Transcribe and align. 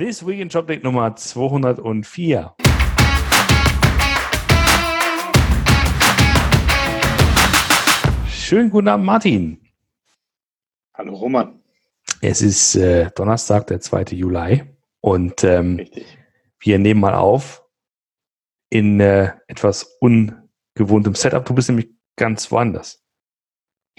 This 0.00 0.26
Week 0.26 0.40
in 0.40 0.48
Jobdeck 0.48 0.82
Nummer 0.82 1.14
204. 1.14 2.54
Schönen 8.30 8.70
guten 8.70 8.88
Abend, 8.88 9.04
Martin. 9.04 9.60
Hallo, 10.94 11.16
Roman. 11.16 11.60
Es 12.22 12.40
ist 12.40 12.76
äh, 12.76 13.10
Donnerstag, 13.14 13.66
der 13.66 13.80
2. 13.80 14.04
Juli. 14.12 14.62
Und 15.02 15.44
ähm, 15.44 15.86
wir 16.60 16.78
nehmen 16.78 17.00
mal 17.02 17.12
auf 17.12 17.62
in 18.70 19.00
äh, 19.00 19.32
etwas 19.48 19.98
ungewohntem 20.00 21.14
Setup. 21.14 21.44
Du 21.44 21.54
bist 21.54 21.68
nämlich 21.68 21.90
ganz 22.16 22.50
woanders. 22.50 23.04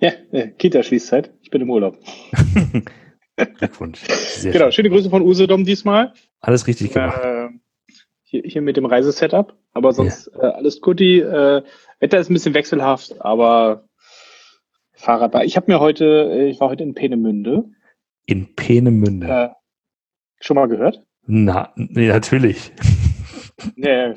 ja, 0.00 0.10
äh, 0.32 0.48
Kita-Schließzeit. 0.48 1.32
Ich 1.42 1.50
bin 1.50 1.62
im 1.62 1.70
Urlaub. 1.70 1.96
Glückwunsch. 3.36 4.00
Sehr 4.00 4.52
genau, 4.52 4.70
schöne 4.70 4.90
Grüße 4.90 5.10
von 5.10 5.22
Usedom 5.22 5.64
diesmal. 5.64 6.12
Alles 6.40 6.66
richtig 6.66 6.92
gemacht. 6.92 7.22
Äh, 7.22 7.48
hier, 8.22 8.42
hier, 8.44 8.62
mit 8.62 8.76
dem 8.76 8.86
Reisesetup, 8.86 9.54
aber 9.72 9.92
sonst 9.92 10.30
ja. 10.34 10.42
äh, 10.42 10.52
alles 10.54 10.80
gut. 10.80 11.00
Äh, 11.00 11.62
Wetter 12.00 12.18
ist 12.18 12.30
ein 12.30 12.34
bisschen 12.34 12.54
wechselhaft, 12.54 13.20
aber 13.20 13.88
Fahrradbar. 14.92 15.44
Ich 15.44 15.56
habe 15.56 15.70
mir 15.70 15.78
heute, 15.78 16.30
äh, 16.32 16.48
ich 16.48 16.60
war 16.60 16.70
heute 16.70 16.82
in 16.82 16.94
Peenemünde. 16.94 17.64
In 18.24 18.54
Peenemünde. 18.54 19.28
Äh, 19.28 19.48
schon 20.40 20.56
mal 20.56 20.66
gehört? 20.66 21.04
Na, 21.26 21.72
nee, 21.76 22.08
natürlich. 22.08 22.72
Nee. 23.74 24.14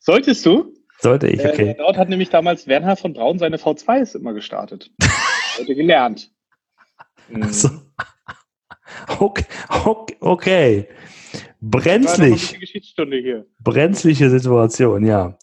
Solltest 0.00 0.44
du? 0.44 0.74
Sollte 0.98 1.28
ich, 1.28 1.38
okay. 1.38 1.68
Äh, 1.68 1.74
dort 1.76 1.96
hat 1.96 2.08
nämlich 2.08 2.28
damals 2.28 2.66
Werner 2.66 2.96
von 2.96 3.12
Braun 3.12 3.38
seine 3.38 3.58
V2s 3.58 4.16
immer 4.16 4.34
gestartet. 4.34 4.90
heute 5.58 5.74
gelernt. 5.76 6.32
Also, 7.40 7.68
okay, 9.18 9.44
okay. 10.20 10.88
Brenzlig. 11.60 12.58
Brenzliche 13.62 14.30
Situation, 14.30 15.04
ja. 15.04 15.38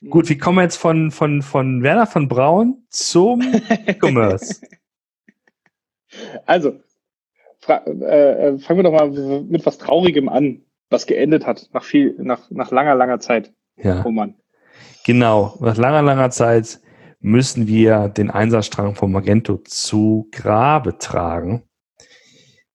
Mhm. 0.00 0.10
Gut, 0.10 0.28
wie 0.28 0.38
kommen 0.38 0.58
wir 0.58 0.62
jetzt 0.62 0.76
von, 0.76 1.10
von, 1.10 1.42
von 1.42 1.82
Werner 1.82 2.06
von 2.06 2.28
Braun 2.28 2.84
zum 2.88 3.40
E-Commerce? 3.86 4.60
Also, 6.46 6.80
äh, 7.68 7.74
äh, 7.74 8.58
fangen 8.58 8.78
wir 8.80 8.82
doch 8.82 8.92
mal 8.92 9.42
mit 9.42 9.64
was 9.64 9.78
Traurigem 9.78 10.28
an, 10.28 10.62
was 10.90 11.06
geendet 11.06 11.46
hat, 11.46 11.68
nach 11.72 11.84
viel, 11.84 12.14
nach, 12.18 12.50
nach 12.50 12.70
langer, 12.70 12.94
langer 12.94 13.20
Zeit. 13.20 13.52
Ja. 13.76 14.04
Oh 14.04 14.10
Mann. 14.10 14.34
Genau, 15.06 15.56
nach 15.60 15.76
langer, 15.76 16.02
langer 16.02 16.30
Zeit 16.30 16.80
müssen 17.22 17.66
wir 17.66 18.08
den 18.08 18.30
Einsatzstrang 18.30 18.96
von 18.96 19.12
Magento 19.12 19.58
zu 19.64 20.28
Grabe 20.32 20.98
tragen. 20.98 21.62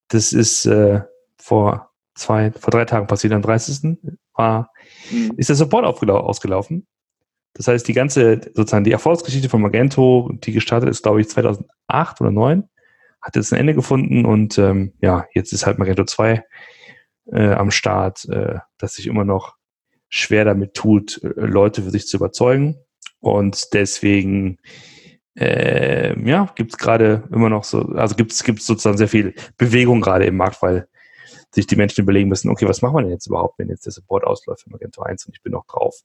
Das 0.07 0.31
ist 0.31 0.65
äh, 0.65 1.01
vor 1.37 1.91
zwei, 2.15 2.51
vor 2.51 2.71
drei 2.71 2.85
Tagen 2.85 3.07
passiert, 3.07 3.33
am 3.33 3.41
30. 3.41 3.97
War, 4.33 4.71
mhm. 5.11 5.33
ist 5.37 5.49
der 5.49 5.55
Support 5.55 5.85
ausgelaufen. 5.85 6.87
Das 7.53 7.67
heißt, 7.67 7.87
die 7.87 7.93
ganze, 7.93 8.39
sozusagen 8.53 8.85
die 8.85 8.91
Erfolgsgeschichte 8.91 9.49
von 9.49 9.61
Magento, 9.61 10.31
die 10.33 10.53
gestartet 10.53 10.89
ist, 10.89 11.03
glaube 11.03 11.21
ich, 11.21 11.29
2008 11.29 12.21
oder 12.21 12.29
2009, 12.29 12.69
hat 13.21 13.35
jetzt 13.35 13.51
ein 13.51 13.59
Ende 13.59 13.73
gefunden 13.73 14.25
und 14.25 14.57
ähm, 14.57 14.93
ja, 15.01 15.25
jetzt 15.33 15.51
ist 15.51 15.65
halt 15.65 15.79
Magento 15.79 16.05
2 16.05 16.43
äh, 17.33 17.51
am 17.53 17.71
Start, 17.71 18.25
äh, 18.29 18.59
das 18.77 18.93
sich 18.93 19.07
immer 19.07 19.25
noch 19.25 19.55
schwer 20.07 20.45
damit 20.45 20.75
tut, 20.75 21.21
äh, 21.23 21.29
Leute 21.35 21.81
für 21.81 21.89
sich 21.89 22.07
zu 22.07 22.17
überzeugen. 22.17 22.77
Und 23.33 23.73
deswegen 23.73 24.57
äh, 25.37 26.19
ja, 26.27 26.51
gibt 26.55 26.71
es 26.71 26.77
gerade 26.77 27.23
immer 27.31 27.49
noch 27.49 27.63
so, 27.63 27.79
also 27.95 28.15
gibt 28.15 28.31
es 28.31 28.39
sozusagen 28.39 28.97
sehr 28.97 29.07
viel 29.07 29.35
Bewegung 29.57 30.01
gerade 30.01 30.25
im 30.25 30.37
Markt, 30.37 30.61
weil 30.61 30.87
sich 31.51 31.67
die 31.67 31.75
Menschen 31.75 32.01
überlegen 32.01 32.29
müssen, 32.29 32.49
okay, 32.49 32.67
was 32.67 32.81
machen 32.81 32.95
wir 32.95 33.03
denn 33.03 33.11
jetzt 33.11 33.27
überhaupt, 33.27 33.59
wenn 33.59 33.69
jetzt 33.69 33.85
der 33.85 33.93
Support 33.93 34.23
ausläuft 34.23 34.63
für 34.63 34.69
Magento 34.71 35.01
1 35.01 35.25
und 35.25 35.35
ich 35.35 35.43
bin 35.43 35.53
noch 35.53 35.65
drauf. 35.65 36.01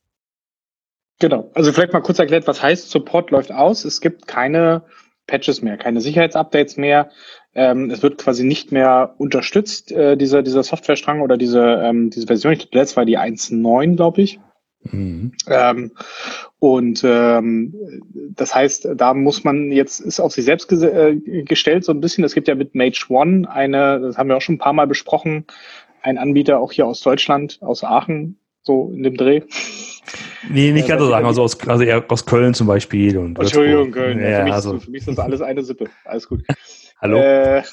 Genau, 1.19 1.51
also 1.53 1.71
vielleicht 1.71 1.93
mal 1.93 2.01
kurz 2.01 2.19
erklärt, 2.19 2.47
was 2.47 2.61
heißt 2.61 2.89
Support 2.89 3.31
läuft 3.31 3.51
aus. 3.51 3.85
Es 3.85 4.01
gibt 4.01 4.27
keine 4.27 4.83
Patches 5.27 5.61
mehr, 5.61 5.77
keine 5.77 6.01
Sicherheitsupdates 6.01 6.77
mehr. 6.77 7.09
Ähm, 7.53 7.91
es 7.91 8.03
wird 8.03 8.17
quasi 8.17 8.43
nicht 8.43 8.71
mehr 8.71 9.15
unterstützt, 9.17 9.91
äh, 9.91 10.17
dieser, 10.17 10.43
dieser 10.43 10.63
Softwarestrang 10.63 11.21
oder 11.21 11.37
diese, 11.37 11.61
ähm, 11.61 12.09
diese 12.09 12.27
Version. 12.27 12.53
Ich 12.53 12.59
glaube, 12.59 12.77
letztes 12.77 12.97
war 12.97 13.05
die 13.05 13.17
1.9, 13.17 13.95
glaube 13.95 14.21
ich. 14.21 14.39
Mhm. 14.91 15.31
Ähm, 15.49 15.91
und 16.59 17.03
ähm, 17.03 17.73
das 18.35 18.53
heißt, 18.53 18.89
da 18.95 19.13
muss 19.13 19.43
man 19.43 19.71
jetzt, 19.71 19.99
ist 19.99 20.19
auf 20.19 20.33
sich 20.33 20.45
selbst 20.45 20.67
ges 20.67 20.83
äh, 20.83 21.15
gestellt 21.43 21.85
so 21.85 21.91
ein 21.91 22.01
bisschen. 22.01 22.23
Es 22.23 22.33
gibt 22.33 22.47
ja 22.47 22.55
mit 22.55 22.75
Mage 22.75 23.05
One 23.09 23.49
eine, 23.49 23.99
das 23.99 24.17
haben 24.17 24.29
wir 24.29 24.37
auch 24.37 24.41
schon 24.41 24.55
ein 24.55 24.59
paar 24.59 24.73
Mal 24.73 24.87
besprochen, 24.87 25.45
ein 26.01 26.17
Anbieter 26.17 26.59
auch 26.59 26.71
hier 26.71 26.85
aus 26.85 27.01
Deutschland, 27.01 27.59
aus 27.61 27.83
Aachen, 27.83 28.37
so 28.61 28.91
in 28.93 29.03
dem 29.03 29.17
Dreh. 29.17 29.41
Nee, 30.49 30.71
nicht 30.71 30.87
ganz 30.87 31.01
so 31.01 31.07
sagen, 31.07 31.25
also, 31.25 31.43
aus, 31.43 31.59
also 31.67 31.83
eher 31.83 32.03
aus 32.09 32.25
Köln 32.25 32.53
zum 32.53 32.67
Beispiel. 32.67 33.17
Und 33.17 33.39
Entschuldigung, 33.39 33.91
Köln. 33.91 34.19
Ja, 34.19 34.39
für, 34.39 34.43
mich 34.43 34.53
also. 34.53 34.75
ist, 34.75 34.85
für 34.85 34.91
mich 34.91 34.99
ist 35.01 35.07
das 35.07 35.19
alles 35.19 35.41
eine 35.41 35.63
Sippe. 35.63 35.89
Alles 36.03 36.27
gut. 36.27 36.43
Hallo? 37.01 37.17
Äh, 37.17 37.63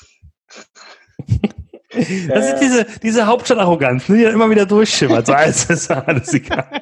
Das 1.93 2.49
ist 2.49 2.61
diese, 2.61 2.87
diese 3.03 3.27
Hauptstadtarroganz, 3.27 4.09
ne, 4.09 4.19
die 4.19 4.25
dann 4.25 4.35
immer 4.35 4.51
wieder 4.51 4.67
durchschimmert. 4.67 5.27
So, 5.27 5.33
alles 5.33 5.69
ist 5.69 5.91
alles 5.91 6.33
egal. 6.35 6.81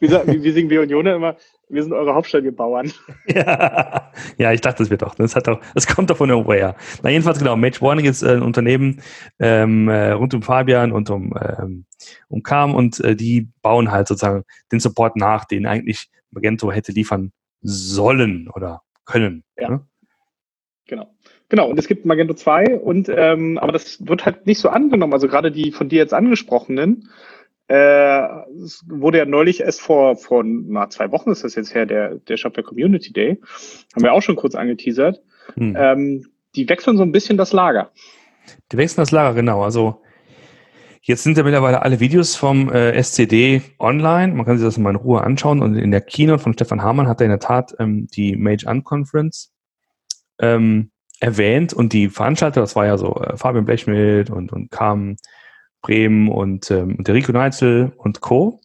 wie, 0.00 0.10
wie, 0.10 0.42
wie 0.42 0.52
singen 0.52 0.70
wir 0.70 0.82
Unioner 0.82 1.14
immer? 1.14 1.36
Wir 1.68 1.82
sind 1.82 1.92
eure 1.92 2.14
Hauptstadt, 2.14 2.42
wir 2.42 2.54
Bauern. 2.54 2.90
Ja, 3.26 4.10
ja 4.36 4.52
ich 4.52 4.60
dachte, 4.60 4.82
das 4.82 4.90
wird 4.90 5.02
doch. 5.02 5.14
Das, 5.14 5.36
hat 5.36 5.46
doch, 5.46 5.60
das 5.74 5.86
kommt 5.86 6.10
doch 6.10 6.16
von 6.16 6.28
her. 6.28 6.76
Na, 7.02 7.10
jedenfalls 7.10 7.38
genau. 7.38 7.56
Match 7.56 7.80
Warning 7.80 8.06
ist 8.06 8.22
äh, 8.22 8.32
ein 8.32 8.42
Unternehmen 8.42 9.02
ähm, 9.38 9.88
äh, 9.88 10.12
rund 10.12 10.34
um 10.34 10.42
Fabian 10.42 10.92
und 10.92 11.10
um, 11.10 11.34
ähm, 11.40 11.84
um 12.28 12.42
Kam 12.42 12.74
und 12.74 13.00
äh, 13.00 13.14
die 13.14 13.48
bauen 13.62 13.90
halt 13.90 14.08
sozusagen 14.08 14.44
den 14.72 14.80
Support 14.80 15.16
nach, 15.16 15.44
den 15.44 15.66
eigentlich 15.66 16.10
Magento 16.30 16.72
hätte 16.72 16.92
liefern 16.92 17.32
sollen 17.62 18.48
oder 18.48 18.82
können. 19.04 19.44
Ja. 19.56 19.70
Ne? 19.70 19.86
Genau. 20.86 21.14
Genau, 21.50 21.68
und 21.68 21.78
es 21.78 21.88
gibt 21.88 22.06
Magento 22.06 22.32
2 22.32 22.78
und 22.78 23.10
ähm, 23.14 23.58
aber 23.58 23.72
das 23.72 24.06
wird 24.06 24.24
halt 24.24 24.46
nicht 24.46 24.60
so 24.60 24.68
angenommen. 24.68 25.12
Also 25.12 25.28
gerade 25.28 25.50
die 25.50 25.72
von 25.72 25.88
dir 25.88 25.98
jetzt 25.98 26.14
angesprochenen, 26.14 27.10
äh, 27.68 28.22
es 28.64 28.84
wurde 28.88 29.18
ja 29.18 29.24
neulich 29.26 29.60
erst 29.60 29.80
vor, 29.80 30.16
vor 30.16 30.44
na, 30.44 30.88
zwei 30.88 31.10
Wochen 31.10 31.30
ist 31.30 31.44
das 31.44 31.56
jetzt 31.56 31.74
her, 31.74 31.86
der, 31.86 32.14
der 32.16 32.36
Shopware 32.36 32.62
Community 32.62 33.12
Day, 33.12 33.40
haben 33.94 34.02
wir 34.02 34.12
auch 34.12 34.22
schon 34.22 34.36
kurz 34.36 34.54
angeteasert. 34.54 35.20
Hm. 35.54 35.76
Ähm, 35.76 36.26
die 36.54 36.68
wechseln 36.68 36.96
so 36.96 37.02
ein 37.02 37.12
bisschen 37.12 37.36
das 37.36 37.52
Lager. 37.52 37.90
Die 38.72 38.76
wechseln 38.76 39.02
das 39.02 39.10
Lager, 39.10 39.34
genau. 39.34 39.62
Also 39.62 40.00
Jetzt 41.02 41.22
sind 41.22 41.38
ja 41.38 41.42
mittlerweile 41.42 41.82
alle 41.82 41.98
Videos 41.98 42.36
vom 42.36 42.70
äh, 42.70 42.92
SCD 42.92 43.62
online. 43.78 44.34
Man 44.34 44.44
kann 44.44 44.58
sich 44.58 44.66
das 44.66 44.76
mal 44.76 44.90
in 44.90 44.96
Ruhe 44.96 45.22
anschauen. 45.22 45.62
Und 45.62 45.74
in 45.74 45.90
der 45.90 46.02
Keynote 46.02 46.42
von 46.42 46.52
Stefan 46.52 46.82
Hamann 46.82 47.08
hat 47.08 47.20
er 47.20 47.24
in 47.24 47.30
der 47.30 47.40
Tat 47.40 47.74
ähm, 47.78 48.06
die 48.14 48.36
Mage 48.36 48.68
Unconference 48.68 49.50
ähm, 50.38 50.90
erwähnt 51.20 51.72
und 51.72 51.92
die 51.92 52.08
Veranstalter, 52.08 52.60
das 52.60 52.74
war 52.74 52.86
ja 52.86 52.98
so 52.98 53.14
äh, 53.16 53.36
Fabian 53.36 53.64
Blechmild 53.64 54.30
und, 54.30 54.52
und 54.52 54.70
Carmen 54.70 55.16
Bremen 55.82 56.28
und, 56.28 56.70
ähm, 56.70 56.96
und 56.96 57.08
der 57.08 57.14
Rico 57.14 57.32
Neitzel 57.32 57.92
und 57.96 58.20
Co. 58.20 58.60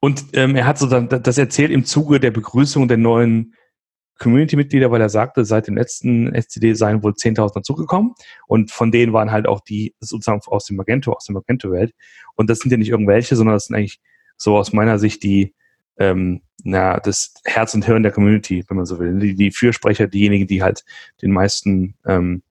Und 0.00 0.24
ähm, 0.32 0.56
er 0.56 0.66
hat 0.66 0.78
so 0.78 0.86
dann, 0.86 1.08
das 1.08 1.38
erzählt 1.38 1.70
im 1.70 1.84
Zuge 1.84 2.20
der 2.20 2.30
Begrüßung 2.30 2.88
der 2.88 2.96
neuen 2.96 3.54
Community-Mitglieder, 4.18 4.90
weil 4.90 5.00
er 5.00 5.08
sagte, 5.08 5.44
seit 5.44 5.66
dem 5.66 5.76
letzten 5.76 6.34
SCD 6.34 6.74
seien 6.74 7.02
wohl 7.02 7.12
10.000 7.12 7.54
dazugekommen 7.54 8.14
und 8.46 8.70
von 8.70 8.92
denen 8.92 9.12
waren 9.12 9.30
halt 9.30 9.46
auch 9.46 9.60
die 9.60 9.94
sozusagen 10.00 10.40
aus 10.46 10.66
dem 10.66 10.76
Magento, 10.76 11.12
aus 11.12 11.24
der 11.24 11.34
Magento-Welt. 11.34 11.92
Und 12.34 12.50
das 12.50 12.58
sind 12.58 12.70
ja 12.70 12.76
nicht 12.76 12.90
irgendwelche, 12.90 13.36
sondern 13.36 13.56
das 13.56 13.66
sind 13.66 13.76
eigentlich 13.76 14.00
so 14.36 14.56
aus 14.56 14.72
meiner 14.72 14.98
Sicht 14.98 15.22
die, 15.22 15.54
ähm, 16.00 16.40
na, 16.64 16.98
das 16.98 17.34
Herz 17.44 17.74
und 17.74 17.84
Hirn 17.84 18.02
der 18.02 18.12
Community, 18.12 18.64
wenn 18.68 18.76
man 18.76 18.86
so 18.86 18.98
will. 18.98 19.18
Die, 19.18 19.34
die 19.34 19.50
Fürsprecher, 19.50 20.08
diejenigen, 20.08 20.46
die 20.46 20.62
halt 20.62 20.84
den 21.22 21.30
meisten, 21.30 21.94
ähm, 22.06 22.42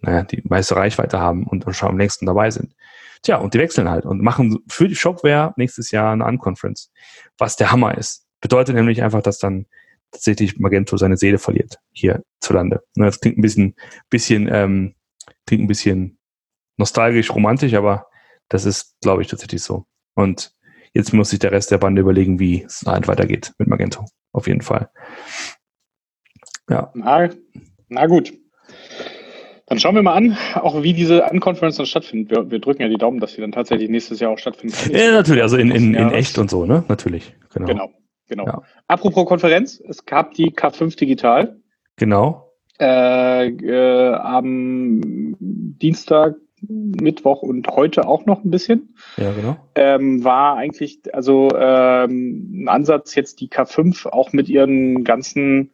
naja, 0.00 0.22
die 0.24 0.42
meiste 0.44 0.76
Reichweite 0.76 1.18
haben 1.18 1.44
und 1.44 1.64
schon 1.74 1.88
am 1.88 1.98
längsten 1.98 2.26
dabei 2.26 2.50
sind. 2.50 2.74
Tja, 3.22 3.38
und 3.38 3.54
die 3.54 3.58
wechseln 3.58 3.88
halt 3.88 4.04
und 4.04 4.20
machen 4.22 4.58
für 4.68 4.88
die 4.88 4.94
Shopware 4.94 5.54
nächstes 5.56 5.90
Jahr 5.90 6.12
eine 6.12 6.24
Unconference, 6.24 6.92
was 7.38 7.56
der 7.56 7.72
Hammer 7.72 7.96
ist. 7.96 8.26
Bedeutet 8.40 8.74
nämlich 8.74 9.02
einfach, 9.02 9.22
dass 9.22 9.38
dann 9.38 9.66
tatsächlich 10.12 10.58
Magento 10.58 10.96
seine 10.96 11.16
Seele 11.16 11.38
verliert 11.38 11.78
hier 11.92 12.22
zu 12.40 12.52
Lande. 12.52 12.82
Ne, 12.94 13.06
das 13.06 13.20
klingt 13.20 13.38
ein 13.38 13.42
bisschen, 13.42 13.74
bisschen, 14.10 14.48
ähm, 14.52 14.94
klingt 15.46 15.64
ein 15.64 15.68
bisschen 15.68 16.18
nostalgisch, 16.76 17.30
romantisch, 17.30 17.74
aber 17.74 18.06
das 18.48 18.64
ist, 18.64 18.94
glaube 19.00 19.22
ich, 19.22 19.28
tatsächlich 19.28 19.62
so. 19.62 19.86
Und 20.14 20.52
Jetzt 20.96 21.12
muss 21.12 21.28
sich 21.28 21.38
der 21.38 21.52
Rest 21.52 21.70
der 21.70 21.76
Bande 21.76 22.00
überlegen, 22.00 22.38
wie 22.38 22.62
es 22.62 22.82
halt 22.86 23.06
weitergeht 23.06 23.52
mit 23.58 23.68
Magento. 23.68 24.06
Auf 24.32 24.46
jeden 24.46 24.62
Fall. 24.62 24.88
Ja. 26.70 26.90
Na, 26.94 27.28
na 27.90 28.06
gut. 28.06 28.32
Dann 29.66 29.78
schauen 29.78 29.94
wir 29.94 30.02
mal 30.02 30.14
an, 30.14 30.38
auch 30.54 30.82
wie 30.82 30.94
diese 30.94 31.24
Unconference 31.24 31.76
dann 31.76 31.84
stattfindet. 31.84 32.30
Wir, 32.30 32.50
wir, 32.50 32.60
drücken 32.60 32.80
ja 32.80 32.88
die 32.88 32.96
Daumen, 32.96 33.20
dass 33.20 33.34
sie 33.34 33.42
dann 33.42 33.52
tatsächlich 33.52 33.90
nächstes 33.90 34.20
Jahr 34.20 34.30
auch 34.30 34.38
stattfinden. 34.38 34.74
Ja, 34.90 35.12
natürlich, 35.12 35.42
also 35.42 35.58
in, 35.58 35.70
in, 35.70 35.92
in 35.92 36.12
echt 36.12 36.38
und 36.38 36.48
so, 36.48 36.64
ne? 36.64 36.82
Natürlich. 36.88 37.34
Genau. 37.52 37.66
Genau. 37.66 37.90
genau. 38.26 38.46
Ja. 38.46 38.62
Apropos 38.88 39.26
Konferenz, 39.26 39.78
es 39.86 40.06
gab 40.06 40.32
die 40.32 40.50
K5 40.50 40.96
Digital. 40.96 41.60
Genau. 41.96 42.52
äh, 42.80 43.48
äh, 43.48 44.14
am 44.14 45.36
Dienstag, 45.40 46.36
Mittwoch 46.62 47.42
und 47.42 47.68
heute 47.68 48.08
auch 48.08 48.26
noch 48.26 48.44
ein 48.44 48.50
bisschen. 48.50 48.94
Ja, 49.16 49.32
genau. 49.32 49.56
Ähm, 49.74 50.24
war 50.24 50.56
eigentlich 50.56 51.00
also 51.12 51.50
ähm, 51.54 52.64
ein 52.64 52.68
Ansatz 52.68 53.14
jetzt 53.14 53.40
die 53.40 53.48
K5 53.48 54.08
auch 54.08 54.32
mit 54.32 54.48
ihren 54.48 55.04
ganzen 55.04 55.72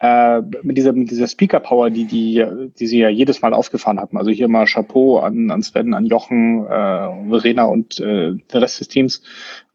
äh, 0.00 0.40
mit 0.62 0.78
dieser 0.78 0.92
mit 0.92 1.10
dieser 1.10 1.28
Speaker 1.28 1.60
Power, 1.60 1.90
die 1.90 2.06
die 2.06 2.44
die 2.78 2.86
sie 2.86 2.98
ja 2.98 3.10
jedes 3.10 3.42
Mal 3.42 3.52
aufgefahren 3.52 4.00
hatten. 4.00 4.16
Also 4.16 4.30
hier 4.30 4.48
mal 4.48 4.66
Chapeau 4.66 5.18
an 5.18 5.50
an 5.50 5.62
Sven, 5.62 5.94
an 5.94 6.06
Jochen, 6.06 6.64
äh, 6.64 7.28
Verena 7.28 7.64
und 7.64 8.00
äh, 8.00 8.34
der 8.52 8.62
Rest 8.62 8.80
des 8.80 8.88
Teams. 8.88 9.22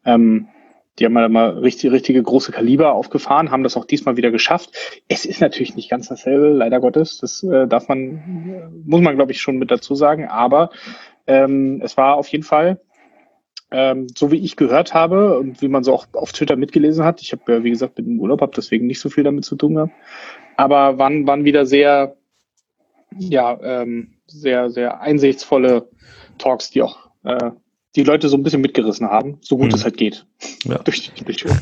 Ähm, 0.04 0.48
die 0.98 1.04
haben 1.04 1.18
halt 1.18 1.30
mal 1.30 1.50
richtig, 1.58 1.92
richtige 1.92 2.22
große 2.22 2.52
Kaliber 2.52 2.92
aufgefahren, 2.92 3.50
haben 3.50 3.62
das 3.62 3.76
auch 3.76 3.84
diesmal 3.84 4.16
wieder 4.16 4.30
geschafft. 4.30 4.70
Es 5.08 5.26
ist 5.26 5.40
natürlich 5.40 5.76
nicht 5.76 5.90
ganz 5.90 6.08
dasselbe, 6.08 6.48
leider 6.48 6.80
Gottes. 6.80 7.18
Das 7.18 7.42
äh, 7.42 7.66
darf 7.66 7.88
man, 7.88 8.82
muss 8.86 9.00
man, 9.00 9.16
glaube 9.16 9.32
ich, 9.32 9.40
schon 9.40 9.58
mit 9.58 9.70
dazu 9.70 9.94
sagen. 9.94 10.26
Aber 10.26 10.70
ähm, 11.26 11.80
es 11.82 11.96
war 11.96 12.16
auf 12.16 12.28
jeden 12.28 12.44
Fall, 12.44 12.80
ähm, 13.70 14.06
so 14.14 14.30
wie 14.30 14.42
ich 14.42 14.56
gehört 14.56 14.94
habe 14.94 15.38
und 15.38 15.60
wie 15.60 15.68
man 15.68 15.84
so 15.84 15.92
auch 15.92 16.06
auf 16.12 16.32
Twitter 16.32 16.56
mitgelesen 16.56 17.04
hat. 17.04 17.20
Ich 17.20 17.32
habe 17.32 17.52
ja, 17.52 17.64
wie 17.64 17.70
gesagt, 17.70 17.98
mit 17.98 18.06
dem 18.06 18.18
Urlaub 18.18 18.40
habe 18.40 18.52
deswegen 18.56 18.86
nicht 18.86 19.00
so 19.00 19.10
viel 19.10 19.24
damit 19.24 19.44
zu 19.44 19.56
tun 19.56 19.74
gehabt. 19.74 19.92
Aber 20.56 20.98
waren, 20.98 21.26
waren 21.26 21.44
wieder 21.44 21.66
sehr, 21.66 22.16
ja, 23.18 23.58
ähm, 23.62 24.14
sehr, 24.26 24.70
sehr 24.70 25.00
einsichtsvolle 25.00 25.88
Talks, 26.38 26.70
die 26.70 26.82
auch 26.82 27.10
äh, 27.24 27.50
die 27.96 28.02
Leute 28.02 28.28
so 28.28 28.36
ein 28.36 28.42
bisschen 28.42 28.60
mitgerissen 28.60 29.08
haben, 29.08 29.38
so 29.40 29.56
gut 29.56 29.72
hm. 29.72 29.74
es 29.74 29.84
halt 29.84 29.96
geht. 29.96 30.26
Ja, 30.64 30.78
durch 30.84 31.12
Bildschirme. 31.24 31.58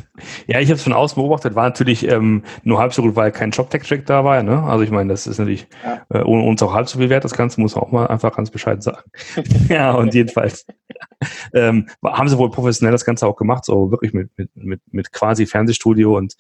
ja 0.49 0.61
ich 0.61 0.69
habe 0.69 0.77
es 0.77 0.83
von 0.83 0.93
außen 0.93 1.15
beobachtet, 1.15 1.55
war 1.55 1.65
natürlich 1.65 2.07
ähm, 2.09 2.43
nur 2.65 2.81
halb 2.81 2.93
so 2.93 3.03
gut, 3.03 3.15
weil 3.15 3.31
kein 3.31 3.53
Shop-Tech-Track 3.53 4.05
da 4.07 4.25
war. 4.25 4.43
Ne? 4.43 4.63
Also 4.65 4.83
ich 4.83 4.91
meine, 4.91 5.11
das 5.11 5.27
ist 5.27 5.39
natürlich 5.39 5.67
ja. 5.85 6.05
äh, 6.11 6.25
ohne 6.25 6.43
uns 6.43 6.63
auch 6.63 6.75
halb 6.75 6.89
so 6.89 6.99
viel 6.99 7.09
wert, 7.09 7.25
das 7.25 7.35
Ganze 7.35 7.61
muss 7.61 7.77
man 7.77 7.85
auch 7.85 7.93
mal 7.93 8.07
einfach 8.09 8.35
ganz 8.35 8.51
bescheiden 8.51 8.83
sagen. 8.83 9.11
ja, 9.69 9.93
und 9.93 10.13
jedenfalls 10.13 10.67
ähm, 11.55 11.89
haben 12.05 12.29
sie 12.29 12.37
wohl 12.37 12.51
professionell 12.51 12.93
das 12.93 13.05
Ganze 13.05 13.27
auch 13.27 13.37
gemacht, 13.37 13.65
so 13.65 13.93
wirklich 13.93 14.13
mit, 14.13 14.31
mit, 14.37 14.51
mit, 14.57 14.81
mit 14.91 15.13
quasi 15.13 15.47
Fernsehstudio 15.47 16.17
und 16.17 16.35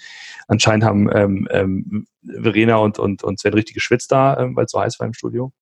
anscheinend 0.48 0.84
haben 0.84 1.08
ähm, 1.14 1.48
ähm, 1.50 2.06
Verena 2.24 2.76
und, 2.76 2.98
und, 2.98 3.22
und 3.22 3.38
Sven 3.38 3.54
richtig 3.54 3.74
geschwitzt 3.74 4.10
da, 4.10 4.38
ähm, 4.38 4.56
weil 4.56 4.64
es 4.64 4.72
so 4.72 4.80
heiß 4.80 4.98
war 4.98 5.06
im 5.06 5.14
Studio. 5.14 5.52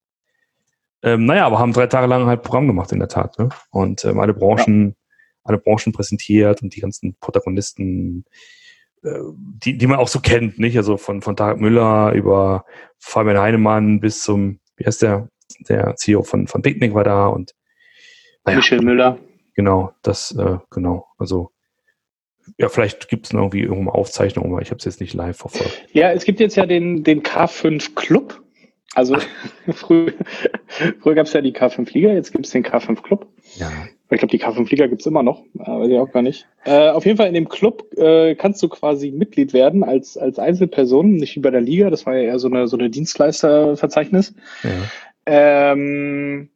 Ähm, 1.02 1.25
naja, 1.25 1.46
aber 1.46 1.58
haben 1.58 1.72
drei 1.72 1.87
Tage 1.87 2.06
lang 2.06 2.26
halt 2.26 2.43
Programm 2.43 2.66
gemacht 2.66 2.93
in 2.93 2.99
der 2.99 3.08
Tat. 3.08 3.38
Ne? 3.38 3.49
Und 3.70 4.04
ähm, 4.04 4.20
alle 4.20 4.34
Branchen, 4.34 4.88
ja. 4.88 4.94
alle 5.44 5.58
Branchen 5.58 5.93
präsentiert 5.93 6.62
und 6.62 6.75
die 6.76 6.81
ganzen 6.81 7.16
Protagonisten, 7.20 8.25
äh, 9.02 9.19
die, 9.34 9.76
die 9.76 9.87
man 9.87 9.99
auch 9.99 10.08
so 10.08 10.20
kennt, 10.20 10.58
nicht? 10.58 10.76
Also 10.76 10.96
von, 10.96 11.22
von 11.22 11.37
Tarek 11.37 11.60
Müller 11.60 12.12
über 12.12 12.64
Fabian 12.99 13.38
Heinemann 13.38 14.00
bis 14.00 14.22
zum, 14.22 14.60
wie 14.76 14.84
heißt 14.84 15.02
der, 15.02 15.28
der 15.69 15.96
CEO 15.96 16.22
von, 16.22 16.46
von 16.46 16.62
Picknick 16.62 16.94
war 16.94 17.04
da 17.04 17.26
und 17.26 17.54
naja, 18.44 18.58
Michel 18.58 18.82
Müller. 18.82 19.19
Genau, 19.54 19.93
das, 20.02 20.34
äh, 20.37 20.58
genau. 20.70 21.06
Also 21.19 21.52
ja, 22.58 22.69
vielleicht 22.69 23.08
gibt 23.08 23.26
es 23.26 23.32
irgendwie 23.32 23.62
irgendwo 23.62 23.90
Aufzeichnungen, 23.90 24.52
aber 24.52 24.62
ich 24.62 24.70
habe 24.70 24.78
es 24.78 24.84
jetzt 24.84 25.00
nicht 25.00 25.14
live 25.14 25.37
verfolgt. 25.37 25.84
Ja, 25.93 26.10
es 26.10 26.25
gibt 26.25 26.40
jetzt 26.40 26.56
ja 26.56 26.66
den, 26.66 27.04
den 27.04 27.22
K5 27.22 27.94
Club. 27.94 28.41
Also 28.94 29.16
früher, 29.72 30.12
früher 31.00 31.14
gab 31.14 31.26
es 31.26 31.32
ja 31.32 31.40
die 31.40 31.52
K5 31.52 31.92
Liga, 31.92 32.12
jetzt 32.12 32.32
gibt 32.32 32.46
es 32.46 32.52
den 32.52 32.64
K5 32.64 33.02
Club. 33.02 33.26
Ja. 33.56 33.70
Ich 34.10 34.18
glaube, 34.18 34.36
die 34.36 34.42
K5 34.42 34.68
Liga 34.68 34.86
gibt 34.88 35.00
es 35.00 35.06
immer 35.06 35.22
noch, 35.22 35.42
weiß 35.54 35.88
ich 35.88 35.98
auch 35.98 36.12
gar 36.12 36.20
nicht. 36.20 36.46
Äh, 36.64 36.90
auf 36.90 37.06
jeden 37.06 37.16
Fall 37.16 37.28
in 37.28 37.34
dem 37.34 37.48
Club 37.48 37.96
äh, 37.96 38.34
kannst 38.34 38.62
du 38.62 38.68
quasi 38.68 39.10
Mitglied 39.10 39.54
werden 39.54 39.82
als, 39.82 40.18
als 40.18 40.38
Einzelperson, 40.38 41.16
nicht 41.16 41.34
wie 41.36 41.40
bei 41.40 41.50
der 41.50 41.62
Liga, 41.62 41.88
das 41.88 42.04
war 42.04 42.14
ja 42.14 42.24
eher 42.24 42.38
so 42.38 42.48
eine, 42.48 42.68
so 42.68 42.76
eine 42.76 42.90
Dienstleisterverzeichnis. 42.90 44.34
Ja. 44.62 45.72
Ähm, 45.72 46.50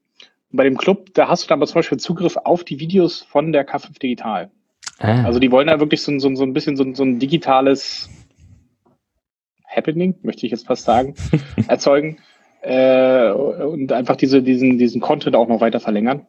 bei 0.52 0.64
dem 0.64 0.76
Club, 0.76 1.14
da 1.14 1.28
hast 1.28 1.44
du 1.44 1.48
dann 1.48 1.58
aber 1.58 1.66
zum 1.66 1.76
Beispiel 1.76 1.98
Zugriff 1.98 2.36
auf 2.36 2.62
die 2.62 2.78
Videos 2.78 3.22
von 3.22 3.52
der 3.52 3.66
K5 3.66 3.98
Digital. 3.98 4.50
Ah. 4.98 5.24
Also 5.24 5.38
die 5.38 5.50
wollen 5.50 5.66
da 5.66 5.80
wirklich 5.80 6.02
so, 6.02 6.18
so, 6.18 6.34
so 6.34 6.42
ein 6.42 6.52
bisschen 6.52 6.76
so, 6.76 6.84
so 6.94 7.04
ein 7.04 7.18
digitales 7.18 8.08
Happening, 9.76 10.14
möchte 10.23 10.46
ich 10.46 10.52
jetzt 10.52 10.67
fast 10.67 10.84
sagen, 10.84 11.14
erzeugen 11.69 12.19
äh, 12.62 13.31
und 13.31 13.93
einfach 13.93 14.17
diese, 14.17 14.43
diesen, 14.43 14.78
diesen 14.78 15.00
Content 15.00 15.37
auch 15.37 15.49
noch 15.49 15.61
weiter 15.61 15.81
verlängern. 15.81 16.26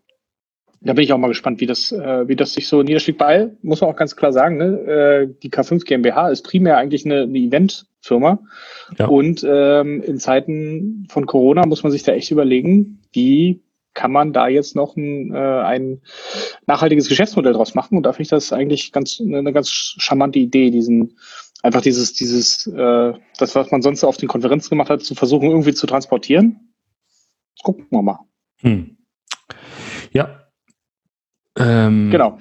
Da 0.80 0.94
bin 0.94 1.04
ich 1.04 1.12
auch 1.12 1.18
mal 1.18 1.28
gespannt, 1.28 1.60
wie 1.60 1.66
das, 1.66 1.92
äh, 1.92 2.28
wie 2.28 2.36
das 2.36 2.54
sich 2.54 2.68
so 2.68 2.84
niederschlägt. 2.84 3.20
Weil, 3.20 3.58
muss 3.64 3.82
man 3.82 3.90
auch 3.90 3.96
ganz 3.96 4.16
klar 4.16 4.32
sagen, 4.32 4.58
ne, 4.58 4.66
äh, 4.66 5.28
die 5.42 5.50
K5 5.50 5.84
GmbH 5.86 6.30
ist 6.30 6.44
primär 6.44 6.78
eigentlich 6.78 7.06
eine, 7.06 7.24
eine 7.24 7.38
Eventfirma. 7.40 8.40
Ja. 9.00 9.08
Und 9.08 9.44
ähm, 9.48 10.04
in 10.04 10.20
Zeiten 10.20 11.08
von 11.10 11.26
Corona 11.26 11.66
muss 11.66 11.82
man 11.82 11.92
sich 11.92 12.04
da 12.04 12.12
echt 12.12 12.30
überlegen, 12.30 13.02
wie 13.12 13.64
kann 13.96 14.12
man 14.12 14.32
da 14.32 14.48
jetzt 14.48 14.76
noch 14.76 14.96
ein, 14.96 15.34
äh, 15.34 15.38
ein 15.38 16.02
nachhaltiges 16.68 17.10
Geschäftsmodell 17.10 17.54
draus 17.54 17.74
machen? 17.74 17.98
Und 17.98 18.04
da 18.04 18.14
finde 18.14 18.24
ich 18.24 18.30
das 18.30 18.54
eigentlich 18.54 18.92
ganz 18.92 19.20
eine 19.20 19.52
ganz 19.52 19.96
charmante 19.98 20.38
Idee, 20.38 20.70
diesen 20.70 21.18
einfach 21.63 21.81
dieses, 21.81 22.13
dieses, 22.13 22.68
äh, 22.68 23.13
das, 23.38 23.56
was 23.56 23.71
man 23.71 23.81
sonst 23.81 24.04
auf 24.04 24.18
den 24.18 24.27
Konferenzen 24.27 24.69
gemacht 24.69 24.89
hat, 24.89 25.04
zu 25.04 25.15
versuchen, 25.15 25.50
irgendwie 25.50 25.74
zu 25.74 25.88
transportieren. 25.88 26.74
Gucken 27.63 27.88
wir 27.89 28.01
mal. 28.01 28.19
Hm. 28.59 28.98
Ja. 30.12 30.48
Ähm, 31.57 32.12
genau. 32.12 32.39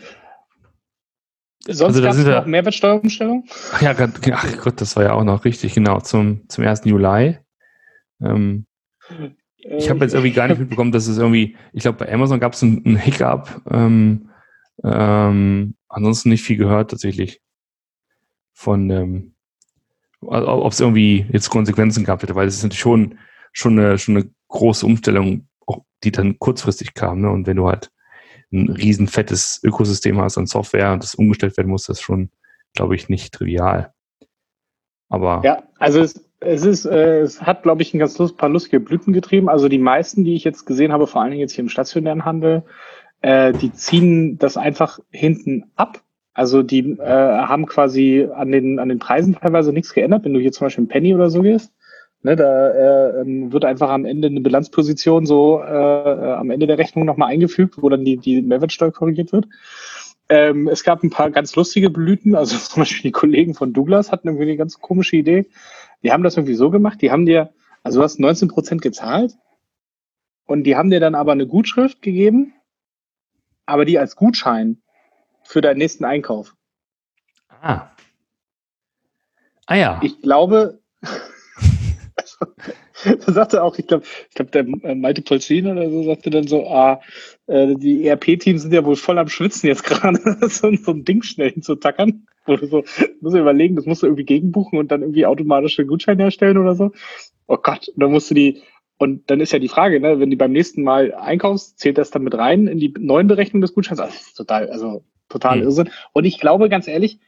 Sonst 1.69 1.97
also 1.97 2.03
gab 2.03 2.13
es 2.13 2.19
noch 2.19 2.27
ja, 2.27 2.45
Mehrwertsteuerumstellung? 2.45 3.45
Ach 3.73 3.83
ja, 3.83 3.95
ach 3.99 4.63
Gott, 4.63 4.81
das 4.81 4.95
war 4.95 5.03
ja 5.03 5.13
auch 5.13 5.25
noch 5.25 5.45
richtig, 5.45 5.75
genau, 5.75 5.99
zum, 6.01 6.49
zum 6.49 6.65
1. 6.65 6.85
Juli. 6.85 7.39
Ähm, 8.23 8.67
ich 9.59 9.91
habe 9.91 10.01
jetzt 10.01 10.15
irgendwie 10.15 10.33
gar 10.33 10.47
nicht 10.47 10.61
mitbekommen, 10.61 10.93
dass 10.93 11.09
es 11.09 11.19
irgendwie, 11.19 11.57
ich 11.73 11.83
glaube, 11.83 11.99
bei 11.99 12.13
Amazon 12.13 12.39
gab 12.39 12.53
es 12.53 12.63
einen, 12.63 12.97
Hiccup. 12.97 13.63
Ähm, 13.71 14.31
ähm, 14.85 15.75
ansonsten 15.89 16.29
nicht 16.29 16.43
viel 16.43 16.57
gehört 16.57 16.91
tatsächlich 16.91 17.41
von, 18.57 18.91
ähm, 18.91 19.35
ob 20.23 20.73
es 20.73 20.81
irgendwie 20.81 21.27
jetzt 21.31 21.51
Konsequenzen 21.51 22.05
gehabt 22.05 22.23
hätte, 22.23 22.35
weil 22.35 22.49
es 22.49 22.57
ist 22.57 22.63
natürlich 22.63 22.81
schon, 22.81 23.19
schon, 23.53 23.79
eine, 23.79 23.99
schon 23.99 24.17
eine 24.17 24.31
große 24.49 24.87
Umstellung, 24.87 25.47
die 26.03 26.11
dann 26.11 26.39
kurzfristig 26.39 26.95
kam. 26.95 27.21
Ne? 27.21 27.31
Und 27.31 27.47
wenn 27.47 27.59
du 27.59 27.69
halt 27.69 27.91
ein 28.51 28.71
riesen 28.71 29.09
fettes 29.09 29.61
Ökosystem 29.63 30.19
hast 30.19 30.39
an 30.39 30.47
Software 30.47 30.95
und 30.95 31.03
das 31.03 31.15
umgestellt 31.15 31.57
werden 31.59 31.69
muss, 31.69 31.85
das 31.85 31.99
ist 31.99 32.05
schon, 32.05 32.31
glaube 32.73 32.95
ich, 32.95 33.11
nicht 33.11 33.35
trivial. 33.35 33.93
Aber 35.11 35.43
ja, 35.45 35.63
also 35.79 36.01
es, 36.01 36.27
es 36.41 36.65
ist, 36.65 36.87
äh, 36.87 37.21
es 37.21 37.43
hat, 37.43 37.63
glaube 37.63 37.83
ich, 37.83 37.93
ein 37.93 37.99
ganz 37.99 38.17
lust, 38.17 38.39
paar 38.39 38.49
lustige 38.49 38.81
Blüten 38.81 39.13
getrieben. 39.13 39.51
Also 39.51 39.69
die 39.69 39.79
meisten, 39.79 40.25
die 40.25 40.35
ich 40.35 40.45
jetzt 40.45 40.65
gesehen 40.65 40.93
habe, 40.93 41.07
vor 41.07 41.21
allen 41.21 41.31
Dingen 41.31 41.43
jetzt 41.43 41.53
hier 41.53 41.63
im 41.63 41.69
stationären 41.69 42.25
Handel, 42.25 42.65
äh, 43.21 43.53
die 43.53 43.73
ziehen 43.73 44.39
das 44.39 44.57
einfach 44.57 44.99
hinten 45.11 45.71
ab 45.75 46.03
also 46.37 46.63
die 46.63 46.99
äh, 46.99 47.03
haben 47.03 47.65
quasi 47.65 48.29
an 48.31 48.53
den, 48.53 48.79
an 48.79 48.91
den 48.91 48.99
Preisen 48.99 49.35
teilweise 49.35 49.73
nichts 49.73 49.95
geändert. 49.95 50.27
Wenn 50.27 50.35
du 50.35 50.41
hier 50.41 50.53
zum 50.53 50.67
Beispiel 50.67 50.85
ein 50.85 50.89
Penny 50.89 51.15
oder 51.15 51.31
so 51.31 51.41
gehst, 51.41 51.73
ne, 52.23 52.37
da 52.37 52.69
äh, 52.69 53.21
ähm, 53.23 53.55
wird 53.55 53.65
einfach 53.65 53.89
am 53.89 54.05
Ende 54.05 54.29
eine 54.29 54.43
Bilanzposition 54.43 55.25
so 55.25 55.63
äh, 55.63 55.67
äh, 55.67 56.33
am 56.35 56.51
Ende 56.51 56.67
der 56.67 56.77
Rechnung 56.77 57.07
nochmal 57.07 57.31
eingefügt, 57.31 57.81
wo 57.81 57.89
dann 57.89 58.05
die, 58.05 58.19
die 58.19 58.43
Mehrwertsteuer 58.43 58.93
korrigiert 58.93 59.33
wird. 59.33 59.47
Ähm, 60.29 60.69
es 60.69 60.85
gab 60.85 61.03
ein 61.03 61.09
paar 61.09 61.31
ganz 61.31 61.57
lustige 61.57 61.89
Blüten, 61.89 62.35
also 62.35 62.55
zum 62.69 62.83
Beispiel 62.83 63.05
die 63.05 63.13
Kollegen 63.13 63.55
von 63.55 63.73
Douglas 63.73 64.13
hatten 64.13 64.29
irgendwie 64.29 64.45
eine 64.45 64.59
ganz 64.59 64.79
komische 64.79 65.17
Idee. 65.17 65.47
Die 66.03 66.13
haben 66.13 66.23
das 66.23 66.37
irgendwie 66.37 66.55
so 66.55 66.69
gemacht, 66.69 67.01
die 67.01 67.11
haben 67.11 67.25
dir, 67.25 67.49
also 67.83 68.01
du 68.01 68.05
hast 68.05 68.21
19 68.21 68.49
Prozent 68.49 68.83
gezahlt 68.83 69.39
und 70.45 70.65
die 70.65 70.77
haben 70.77 70.91
dir 70.91 71.01
dann 71.01 71.15
aber 71.15 71.33
eine 71.33 71.47
Gutschrift 71.47 72.03
gegeben, 72.03 72.53
aber 73.65 73.87
die 73.87 73.99
als 73.99 74.17
Gutschein 74.17 74.83
für 75.47 75.61
deinen 75.61 75.79
nächsten 75.79 76.05
Einkauf. 76.05 76.55
Ah. 77.63 77.91
Ah 79.67 79.77
ja. 79.77 80.01
Ich 80.03 80.21
glaube, 80.23 80.81
da 83.05 83.33
sagte 83.33 83.63
auch, 83.63 83.79
ich 83.79 83.87
glaube, 83.87 84.05
ich 84.29 84.35
glaube, 84.35 84.51
der 84.51 84.67
äh, 84.91 84.95
Malte 84.95 85.23
Polzin 85.23 85.67
oder 85.67 85.91
so 85.91 86.05
sagte 86.05 86.31
dann 86.31 86.47
so, 86.47 86.67
ah, 86.69 87.01
äh, 87.47 87.75
die 87.77 88.07
ERP-Teams 88.07 88.63
sind 88.63 88.73
ja 88.73 88.85
wohl 88.85 88.97
voll 88.97 89.19
am 89.19 89.29
Schwitzen 89.29 89.69
jetzt 89.69 89.85
gerade, 89.85 90.19
so, 90.49 90.75
so, 90.75 90.93
ein 90.93 91.05
Ding 91.05 91.23
schnell 91.23 91.51
hinzutackern. 91.51 92.27
Du 92.47 92.67
so, 92.67 92.85
musst 93.21 93.35
du 93.35 93.41
überlegen, 93.41 93.75
das 93.75 93.87
musst 93.87 94.03
du 94.03 94.07
irgendwie 94.07 94.25
gegenbuchen 94.25 94.79
und 94.79 94.93
dann 94.93 95.03
irgendwie 95.03 95.27
automatische 95.27 95.85
Gutscheine 95.85 96.25
erstellen 96.25 96.59
oder 96.59 96.77
so. 96.77 96.93
Oh 97.49 97.59
Gott, 97.61 97.89
und 97.89 98.01
dann 98.01 98.13
musst 98.13 98.31
du 98.31 98.35
die, 98.35 98.63
und 98.99 99.29
dann 99.31 99.41
ist 99.41 99.53
ja 99.53 99.59
die 99.59 99.69
Frage, 99.69 100.01
ne, 100.01 100.21
wenn 100.21 100.31
du 100.31 100.37
beim 100.37 100.53
nächsten 100.53 100.83
Mal 100.83 101.13
einkaufst, 101.13 101.79
zählt 101.79 101.99
das 101.99 102.11
dann 102.11 102.23
mit 102.23 102.37
rein 102.37 102.69
in 102.69 102.79
die 102.79 102.95
neuen 102.99 103.27
Berechnungen 103.27 103.63
des 103.63 103.75
Gutscheins? 103.75 104.01
Also, 104.01 104.17
total, 104.37 104.71
also 104.71 105.05
total 105.29 105.59
mhm. 105.59 105.63
Irrsinn. 105.65 105.91
Und 106.13 106.25
ich 106.25 106.39
glaube, 106.39 106.69
ganz 106.69 106.89
ehrlich, 106.89 107.21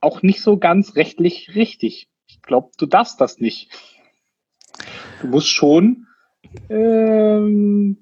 auch 0.00 0.22
nicht 0.22 0.42
so 0.42 0.58
ganz 0.58 0.96
rechtlich 0.96 1.54
richtig. 1.54 2.08
Ich 2.26 2.42
glaube, 2.42 2.70
du 2.78 2.86
darfst 2.86 3.20
das 3.20 3.38
nicht. 3.38 3.70
Du 5.20 5.28
musst 5.28 5.48
schon, 5.48 6.06
ähm, 6.68 7.98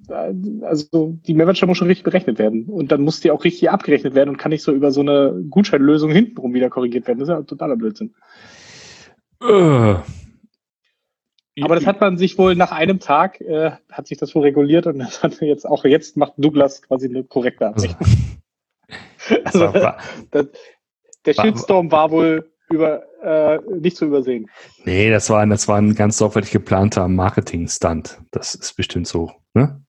also 0.62 1.18
die 1.26 1.34
Mehrwertsteuer 1.34 1.68
muss 1.68 1.78
schon 1.78 1.88
richtig 1.88 2.04
berechnet 2.04 2.38
werden. 2.38 2.66
Und 2.66 2.92
dann 2.92 3.02
muss 3.02 3.20
die 3.20 3.30
auch 3.30 3.44
richtig 3.44 3.70
abgerechnet 3.70 4.14
werden 4.14 4.30
und 4.30 4.36
kann 4.36 4.50
nicht 4.50 4.62
so 4.62 4.72
über 4.72 4.92
so 4.92 5.00
eine 5.00 5.42
Gutscheinlösung 5.50 6.10
hintenrum 6.10 6.54
wieder 6.54 6.70
korrigiert 6.70 7.06
werden. 7.06 7.18
Das 7.18 7.28
ist 7.28 7.34
ja 7.34 7.42
totaler 7.42 7.76
Blödsinn. 7.76 8.14
Äh. 9.42 9.96
Aber 11.60 11.74
das 11.74 11.86
hat 11.86 12.00
man 12.00 12.18
sich 12.18 12.38
wohl 12.38 12.54
nach 12.54 12.70
einem 12.70 13.00
Tag, 13.00 13.40
äh, 13.40 13.72
hat 13.90 14.06
sich 14.06 14.16
das 14.16 14.32
wohl 14.34 14.42
reguliert 14.42 14.86
und 14.86 15.00
das 15.00 15.24
hat 15.24 15.40
jetzt 15.40 15.66
auch 15.66 15.84
jetzt 15.84 16.16
macht 16.16 16.34
Douglas 16.36 16.82
quasi 16.82 17.08
eine 17.08 17.24
korrekte 17.24 17.66
Ansicht. 17.66 17.96
Also, 19.44 19.66
also 19.66 19.82
war, 19.82 19.98
das, 20.30 20.46
der 21.24 21.34
Shitstorm 21.34 21.90
war 21.90 22.10
wohl 22.10 22.50
über, 22.70 23.02
äh, 23.22 23.58
nicht 23.78 23.96
zu 23.96 24.06
übersehen. 24.06 24.48
Nee, 24.84 25.10
das 25.10 25.30
war, 25.30 25.46
das 25.46 25.68
war 25.68 25.78
ein 25.78 25.94
ganz 25.94 26.18
sorgfältig 26.18 26.52
geplanter 26.52 27.08
Marketing-Stunt. 27.08 28.20
Das 28.30 28.54
ist 28.54 28.74
bestimmt 28.76 29.06
so. 29.06 29.32
Ne? 29.54 29.82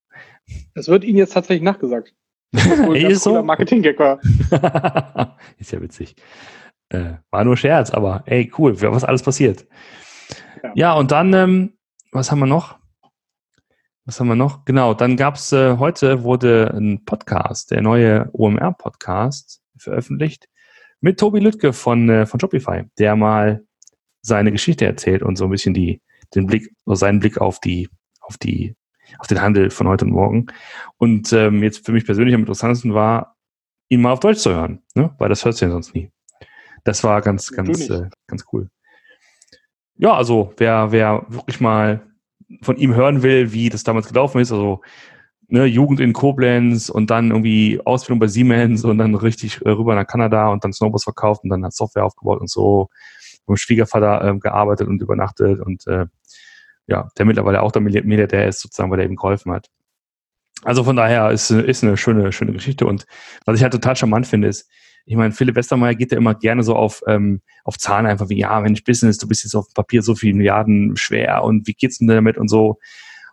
Das 0.74 0.88
wird 0.88 1.04
Ihnen 1.04 1.18
jetzt 1.18 1.34
tatsächlich 1.34 1.62
nachgesagt. 1.62 2.14
Das 2.52 3.12
ist 3.12 3.22
so? 3.22 3.42
Marketing-Gag 3.42 3.98
war. 3.98 4.18
ist 5.58 5.70
ja 5.70 5.80
witzig. 5.80 6.16
Äh, 6.88 7.12
war 7.30 7.44
nur 7.44 7.56
Scherz, 7.56 7.90
aber 7.90 8.24
ey, 8.26 8.50
cool, 8.58 8.80
was 8.82 9.04
alles 9.04 9.22
passiert. 9.22 9.66
Ja, 10.62 10.72
ja 10.74 10.92
und 10.94 11.12
dann, 11.12 11.32
ähm, 11.32 11.72
was 12.10 12.32
haben 12.32 12.40
wir 12.40 12.46
noch? 12.46 12.79
Was 14.10 14.18
haben 14.18 14.26
wir 14.26 14.34
noch? 14.34 14.64
Genau, 14.64 14.92
dann 14.92 15.16
gab 15.16 15.36
es 15.36 15.52
äh, 15.52 15.76
heute 15.78 16.24
wurde 16.24 16.74
ein 16.76 17.04
Podcast, 17.04 17.70
der 17.70 17.80
neue 17.80 18.28
OMR-Podcast 18.32 19.62
veröffentlicht 19.76 20.48
mit 21.00 21.20
Tobi 21.20 21.38
Lüttke 21.38 21.72
von, 21.72 22.08
äh, 22.08 22.26
von 22.26 22.40
Shopify, 22.40 22.86
der 22.98 23.14
mal 23.14 23.64
seine 24.20 24.50
Geschichte 24.50 24.84
erzählt 24.84 25.22
und 25.22 25.36
so 25.36 25.44
ein 25.44 25.50
bisschen 25.52 25.74
die, 25.74 26.02
den 26.34 26.48
Blick, 26.48 26.74
seinen 26.86 27.20
Blick 27.20 27.40
auf 27.40 27.60
die, 27.60 27.88
auf 28.20 28.36
die, 28.36 28.74
auf 29.20 29.28
den 29.28 29.40
Handel 29.40 29.70
von 29.70 29.86
heute 29.86 30.06
und 30.06 30.10
morgen. 30.10 30.46
Und 30.96 31.32
ähm, 31.32 31.62
jetzt 31.62 31.86
für 31.86 31.92
mich 31.92 32.04
persönlich 32.04 32.34
am 32.34 32.40
interessantesten 32.40 32.94
war, 32.94 33.36
ihn 33.90 34.00
mal 34.00 34.10
auf 34.10 34.18
Deutsch 34.18 34.40
zu 34.40 34.50
hören, 34.50 34.82
ne? 34.96 35.14
weil 35.18 35.28
das 35.28 35.44
hört 35.44 35.60
du 35.60 35.66
ja 35.66 35.70
sonst 35.70 35.94
nie. 35.94 36.10
Das 36.82 37.04
war 37.04 37.20
ganz, 37.20 37.52
ganz, 37.52 37.88
äh, 37.88 38.08
ganz 38.26 38.44
cool. 38.52 38.70
Ja, 39.94 40.14
also 40.14 40.52
wer, 40.56 40.90
wer 40.90 41.26
wirklich 41.28 41.60
mal 41.60 42.09
von 42.62 42.76
ihm 42.76 42.94
hören 42.94 43.22
will, 43.22 43.52
wie 43.52 43.68
das 43.68 43.84
damals 43.84 44.08
gelaufen 44.08 44.40
ist, 44.40 44.52
also 44.52 44.80
ne, 45.48 45.66
Jugend 45.66 46.00
in 46.00 46.12
Koblenz 46.12 46.88
und 46.88 47.10
dann 47.10 47.30
irgendwie 47.30 47.80
Ausbildung 47.84 48.20
bei 48.20 48.26
Siemens 48.26 48.84
und 48.84 48.98
dann 48.98 49.14
richtig 49.14 49.60
äh, 49.64 49.70
rüber 49.70 49.94
nach 49.94 50.06
Kanada 50.06 50.48
und 50.48 50.64
dann 50.64 50.72
Snowboards 50.72 51.04
verkauft 51.04 51.44
und 51.44 51.50
dann 51.50 51.64
hat 51.64 51.74
Software 51.74 52.04
aufgebaut 52.04 52.40
und 52.40 52.50
so 52.50 52.88
mit 53.46 53.56
dem 53.56 53.56
Schwiegervater 53.56 54.24
äh, 54.24 54.38
gearbeitet 54.38 54.88
und 54.88 55.02
übernachtet 55.02 55.60
und 55.60 55.86
äh, 55.86 56.06
ja, 56.86 57.08
der 57.18 57.24
mittlerweile 57.24 57.62
auch 57.62 57.72
der 57.72 57.82
Milliardär 57.82 58.48
ist 58.48 58.60
sozusagen, 58.60 58.90
weil 58.90 59.00
er 59.00 59.06
ihm 59.06 59.16
geholfen 59.16 59.52
hat. 59.52 59.68
Also 60.64 60.82
von 60.84 60.96
daher 60.96 61.30
ist, 61.30 61.50
ist 61.50 61.84
eine 61.84 61.96
schöne, 61.96 62.32
schöne 62.32 62.52
Geschichte 62.52 62.86
und 62.86 63.06
was 63.46 63.56
ich 63.56 63.62
halt 63.62 63.72
total 63.72 63.96
charmant 63.96 64.26
finde, 64.26 64.48
ist, 64.48 64.68
ich 65.06 65.16
meine, 65.16 65.32
Philipp 65.32 65.56
Westermeier 65.56 65.94
geht 65.94 66.12
ja 66.12 66.18
immer 66.18 66.34
gerne 66.34 66.62
so 66.62 66.76
auf, 66.76 67.02
ähm, 67.06 67.40
auf 67.64 67.78
Zahlen 67.78 68.06
einfach 68.06 68.28
wie, 68.28 68.38
ja, 68.38 68.60
Mensch, 68.60 68.84
Business, 68.84 69.18
du 69.18 69.28
bist 69.28 69.44
jetzt 69.44 69.54
auf 69.54 69.66
Papier 69.74 70.02
so 70.02 70.14
viele 70.14 70.34
Milliarden 70.34 70.96
schwer 70.96 71.42
und 71.44 71.66
wie 71.66 71.74
geht's 71.74 71.98
denn 71.98 72.08
damit 72.08 72.38
und 72.38 72.48
so. 72.48 72.78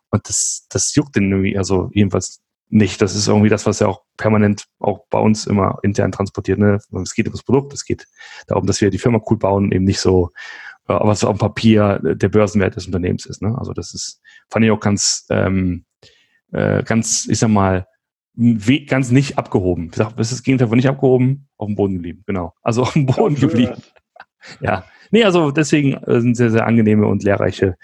Und 0.09 0.27
das, 0.27 0.65
das 0.69 0.95
juckt 0.95 1.15
den 1.15 1.31
irgendwie, 1.31 1.57
also 1.57 1.89
jedenfalls 1.93 2.41
nicht. 2.69 3.01
Das 3.01 3.15
ist 3.15 3.27
irgendwie 3.27 3.49
das, 3.49 3.65
was 3.65 3.79
ja 3.79 3.87
auch 3.87 4.03
permanent 4.17 4.65
auch 4.79 5.05
bei 5.09 5.19
uns 5.19 5.47
immer 5.47 5.79
intern 5.83 6.11
transportiert. 6.11 6.59
Ne? 6.59 6.79
Es 7.03 7.13
geht 7.13 7.27
um 7.27 7.33
das 7.33 7.43
Produkt, 7.43 7.73
es 7.73 7.85
geht 7.85 8.07
darum, 8.47 8.65
dass 8.65 8.81
wir 8.81 8.89
die 8.89 8.97
Firma 8.97 9.21
cool 9.29 9.37
bauen, 9.37 9.71
eben 9.71 9.85
nicht 9.85 9.99
so, 9.99 10.31
äh, 10.87 10.93
was 10.93 11.23
auf 11.23 11.37
dem 11.37 11.39
Papier 11.39 11.99
der 12.03 12.29
Börsenwert 12.29 12.75
des 12.75 12.85
Unternehmens 12.85 13.25
ist. 13.25 13.41
Ne? 13.41 13.55
Also 13.57 13.73
das 13.73 13.93
ist, 13.93 14.21
fand 14.49 14.65
ich 14.65 14.71
auch 14.71 14.79
ganz, 14.79 15.25
ähm, 15.29 15.85
äh, 16.51 16.83
ganz, 16.83 17.27
ich 17.27 17.39
sag 17.39 17.49
mal, 17.49 17.87
ganz 18.85 19.11
nicht 19.11 19.37
abgehoben. 19.37 19.87
Ich 19.89 19.95
sag, 19.95 20.15
das 20.15 20.27
ist 20.31 20.39
das 20.39 20.43
Gegenteil 20.43 20.67
von 20.67 20.77
nicht 20.77 20.87
abgehoben, 20.87 21.47
auf 21.57 21.67
dem 21.67 21.75
Boden 21.75 21.95
geblieben, 21.95 22.23
genau. 22.25 22.53
Also 22.61 22.83
auf 22.83 22.93
dem 22.93 23.05
Boden 23.05 23.35
geblieben. 23.35 23.81
Ja. 24.61 24.85
Nee, 25.11 25.23
also 25.23 25.51
deswegen 25.51 25.93
äh, 25.93 26.21
sind 26.21 26.35
sehr, 26.35 26.51
sehr 26.51 26.65
angenehme 26.65 27.07
und 27.07 27.23
lehrreiche 27.23 27.77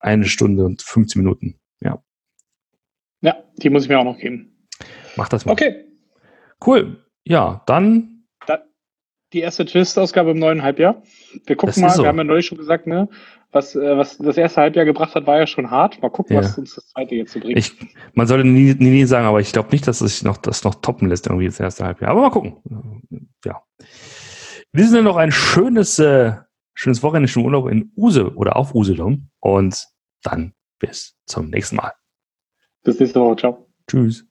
eine 0.00 0.26
Stunde 0.26 0.64
und 0.64 0.82
15 0.82 1.22
Minuten. 1.22 1.58
Ja. 1.80 2.02
Ja, 3.20 3.36
die 3.56 3.70
muss 3.70 3.84
ich 3.84 3.88
mir 3.88 3.98
auch 3.98 4.04
noch 4.04 4.18
geben. 4.18 4.68
Mach 5.16 5.28
das 5.28 5.44
mal. 5.44 5.52
Okay. 5.52 5.86
Cool. 6.64 7.04
Ja, 7.24 7.62
dann. 7.66 8.17
Die 9.32 9.40
erste 9.40 9.66
Twist-Ausgabe 9.66 10.30
im 10.30 10.38
neuen 10.38 10.62
Halbjahr. 10.62 11.02
Wir 11.46 11.56
gucken 11.56 11.82
mal, 11.82 11.90
so. 11.90 12.02
wir 12.02 12.08
haben 12.08 12.18
ja 12.18 12.24
neulich 12.24 12.46
schon 12.46 12.58
gesagt, 12.58 12.86
ne, 12.86 13.08
was, 13.52 13.74
äh, 13.74 13.96
was 13.96 14.18
das 14.18 14.36
erste 14.36 14.60
Halbjahr 14.60 14.84
gebracht 14.84 15.14
hat, 15.14 15.26
war 15.26 15.38
ja 15.38 15.46
schon 15.46 15.70
hart. 15.70 16.00
Mal 16.02 16.10
gucken, 16.10 16.36
ja. 16.36 16.42
was 16.42 16.58
uns 16.58 16.74
das 16.74 16.88
zweite 16.88 17.14
jetzt 17.14 17.32
so 17.32 17.40
bringt. 17.40 17.58
Ich, 17.58 17.74
man 18.14 18.26
sollte 18.26 18.46
nie, 18.46 18.74
nie, 18.74 18.90
nie 18.90 19.04
sagen, 19.04 19.26
aber 19.26 19.40
ich 19.40 19.52
glaube 19.52 19.70
nicht, 19.70 19.86
dass 19.86 20.00
es 20.00 20.14
sich 20.16 20.24
noch, 20.24 20.36
das 20.36 20.64
noch 20.64 20.76
toppen 20.76 21.08
lässt, 21.08 21.26
irgendwie 21.26 21.46
das 21.46 21.60
erste 21.60 21.84
Halbjahr. 21.84 22.10
Aber 22.10 22.20
mal 22.20 22.30
gucken. 22.30 22.56
Ja. 23.44 23.62
In 24.72 24.78
diesem 24.78 24.90
Sinne 24.90 25.02
noch 25.04 25.16
ein 25.16 25.32
schönes, 25.32 25.98
äh, 25.98 26.32
schönes 26.74 27.02
Wochenende, 27.02 27.28
schönen 27.28 27.46
Urlaub 27.46 27.68
in 27.68 27.92
Use 27.96 28.34
oder 28.34 28.56
auf 28.56 28.74
Usedom. 28.74 29.30
Und 29.40 29.86
dann 30.22 30.52
bis 30.78 31.16
zum 31.26 31.48
nächsten 31.48 31.76
Mal. 31.76 31.92
Bis 32.84 33.00
nächste 33.00 33.20
Woche. 33.20 33.36
Ciao. 33.36 33.68
Tschüss. 33.88 34.27